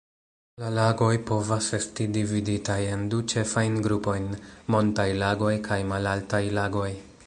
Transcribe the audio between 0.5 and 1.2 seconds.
La lagoj